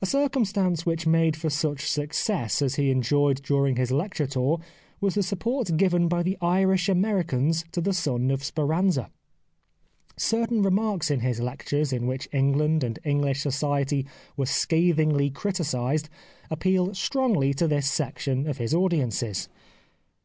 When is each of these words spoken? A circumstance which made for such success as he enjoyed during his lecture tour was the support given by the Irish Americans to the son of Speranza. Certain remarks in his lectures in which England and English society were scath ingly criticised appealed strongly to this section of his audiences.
A 0.00 0.06
circumstance 0.06 0.86
which 0.86 1.08
made 1.08 1.34
for 1.36 1.50
such 1.50 1.90
success 1.90 2.62
as 2.62 2.76
he 2.76 2.92
enjoyed 2.92 3.42
during 3.42 3.74
his 3.74 3.90
lecture 3.90 4.28
tour 4.28 4.60
was 5.00 5.16
the 5.16 5.24
support 5.24 5.76
given 5.76 6.06
by 6.06 6.22
the 6.22 6.38
Irish 6.40 6.88
Americans 6.88 7.64
to 7.72 7.80
the 7.80 7.92
son 7.92 8.30
of 8.30 8.44
Speranza. 8.44 9.10
Certain 10.16 10.62
remarks 10.62 11.10
in 11.10 11.18
his 11.18 11.40
lectures 11.40 11.92
in 11.92 12.06
which 12.06 12.28
England 12.30 12.84
and 12.84 13.00
English 13.02 13.40
society 13.40 14.06
were 14.36 14.46
scath 14.46 14.98
ingly 14.98 15.34
criticised 15.34 16.08
appealed 16.48 16.96
strongly 16.96 17.52
to 17.52 17.66
this 17.66 17.90
section 17.90 18.46
of 18.46 18.58
his 18.58 18.72
audiences. 18.72 19.48